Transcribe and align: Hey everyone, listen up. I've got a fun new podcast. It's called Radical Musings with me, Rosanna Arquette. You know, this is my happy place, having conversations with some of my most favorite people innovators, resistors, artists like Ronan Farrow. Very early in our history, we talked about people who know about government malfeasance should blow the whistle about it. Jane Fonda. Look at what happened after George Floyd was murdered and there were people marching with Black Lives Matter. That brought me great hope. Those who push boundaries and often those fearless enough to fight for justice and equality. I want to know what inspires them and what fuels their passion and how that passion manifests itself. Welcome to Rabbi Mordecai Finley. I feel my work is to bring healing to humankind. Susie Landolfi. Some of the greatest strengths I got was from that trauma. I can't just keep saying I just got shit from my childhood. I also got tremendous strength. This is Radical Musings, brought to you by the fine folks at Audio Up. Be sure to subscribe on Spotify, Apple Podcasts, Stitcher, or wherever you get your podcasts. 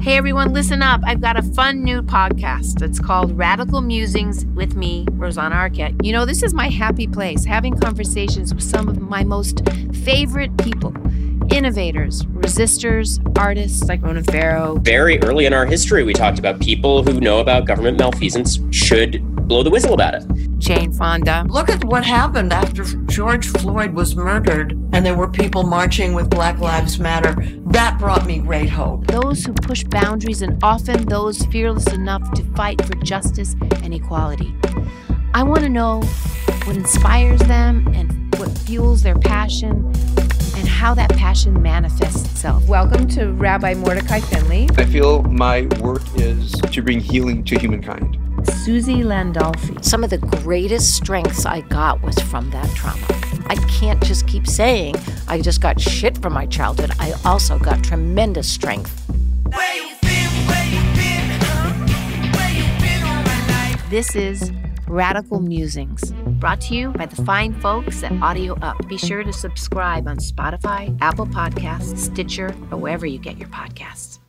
Hey 0.00 0.16
everyone, 0.16 0.54
listen 0.54 0.80
up. 0.80 1.02
I've 1.04 1.20
got 1.20 1.36
a 1.36 1.42
fun 1.42 1.84
new 1.84 2.00
podcast. 2.00 2.80
It's 2.80 2.98
called 2.98 3.36
Radical 3.36 3.82
Musings 3.82 4.46
with 4.46 4.74
me, 4.74 5.04
Rosanna 5.10 5.54
Arquette. 5.56 6.02
You 6.02 6.12
know, 6.12 6.24
this 6.24 6.42
is 6.42 6.54
my 6.54 6.70
happy 6.70 7.06
place, 7.06 7.44
having 7.44 7.78
conversations 7.78 8.54
with 8.54 8.64
some 8.64 8.88
of 8.88 8.98
my 8.98 9.24
most 9.24 9.60
favorite 9.92 10.56
people 10.56 10.94
innovators, 11.52 12.22
resistors, 12.26 13.20
artists 13.38 13.88
like 13.90 14.00
Ronan 14.00 14.24
Farrow. 14.24 14.78
Very 14.78 15.20
early 15.22 15.44
in 15.44 15.52
our 15.52 15.66
history, 15.66 16.02
we 16.02 16.14
talked 16.14 16.38
about 16.38 16.60
people 16.60 17.02
who 17.02 17.20
know 17.20 17.40
about 17.40 17.66
government 17.66 17.98
malfeasance 17.98 18.58
should 18.70 19.22
blow 19.50 19.64
the 19.64 19.70
whistle 19.70 19.94
about 19.94 20.14
it. 20.14 20.24
Jane 20.58 20.92
Fonda. 20.92 21.44
Look 21.48 21.70
at 21.70 21.82
what 21.84 22.04
happened 22.04 22.52
after 22.52 22.84
George 23.06 23.48
Floyd 23.48 23.92
was 23.92 24.14
murdered 24.14 24.78
and 24.92 25.04
there 25.04 25.16
were 25.16 25.26
people 25.26 25.64
marching 25.64 26.14
with 26.14 26.30
Black 26.30 26.60
Lives 26.60 27.00
Matter. 27.00 27.34
That 27.66 27.98
brought 27.98 28.26
me 28.26 28.38
great 28.38 28.68
hope. 28.68 29.08
Those 29.08 29.44
who 29.44 29.52
push 29.52 29.82
boundaries 29.82 30.42
and 30.42 30.62
often 30.62 31.04
those 31.06 31.44
fearless 31.46 31.88
enough 31.92 32.30
to 32.34 32.44
fight 32.54 32.80
for 32.84 32.94
justice 32.98 33.56
and 33.82 33.92
equality. 33.92 34.54
I 35.34 35.42
want 35.42 35.62
to 35.62 35.68
know 35.68 36.00
what 36.62 36.76
inspires 36.76 37.40
them 37.40 37.88
and 37.92 38.32
what 38.38 38.56
fuels 38.56 39.02
their 39.02 39.18
passion 39.18 39.92
and 40.54 40.68
how 40.68 40.94
that 40.94 41.10
passion 41.16 41.60
manifests 41.60 42.30
itself. 42.30 42.68
Welcome 42.68 43.08
to 43.08 43.32
Rabbi 43.32 43.74
Mordecai 43.74 44.20
Finley. 44.20 44.68
I 44.76 44.84
feel 44.84 45.24
my 45.24 45.62
work 45.80 46.02
is 46.14 46.52
to 46.52 46.82
bring 46.82 47.00
healing 47.00 47.42
to 47.46 47.58
humankind. 47.58 48.16
Susie 48.70 49.02
Landolfi. 49.02 49.84
Some 49.84 50.04
of 50.04 50.10
the 50.10 50.18
greatest 50.18 50.94
strengths 50.94 51.44
I 51.44 51.62
got 51.62 52.00
was 52.02 52.16
from 52.20 52.50
that 52.50 52.72
trauma. 52.76 53.04
I 53.48 53.56
can't 53.68 54.00
just 54.00 54.28
keep 54.28 54.46
saying 54.46 54.94
I 55.26 55.40
just 55.40 55.60
got 55.60 55.80
shit 55.80 56.16
from 56.18 56.34
my 56.34 56.46
childhood. 56.46 56.92
I 57.00 57.14
also 57.24 57.58
got 57.58 57.82
tremendous 57.82 58.48
strength. 58.48 58.94
This 63.90 64.14
is 64.14 64.52
Radical 64.86 65.40
Musings, 65.40 66.12
brought 66.38 66.60
to 66.60 66.76
you 66.76 66.90
by 66.90 67.06
the 67.06 67.20
fine 67.24 67.52
folks 67.60 68.04
at 68.04 68.12
Audio 68.22 68.54
Up. 68.62 68.86
Be 68.86 68.96
sure 68.96 69.24
to 69.24 69.32
subscribe 69.32 70.06
on 70.06 70.18
Spotify, 70.18 70.96
Apple 71.00 71.26
Podcasts, 71.26 71.98
Stitcher, 71.98 72.54
or 72.70 72.78
wherever 72.78 73.04
you 73.04 73.18
get 73.18 73.36
your 73.36 73.48
podcasts. 73.48 74.19